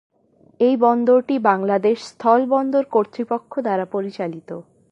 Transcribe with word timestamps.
এই 0.59 0.75
বন্দরটি 0.77 1.35
বাংলাদেশ 1.49 1.97
স্থলবন্দর 2.05 2.83
কর্তৃপক্ষ 2.91 3.51
দ্বারা 3.59 3.85
পরিচালিত। 3.85 4.49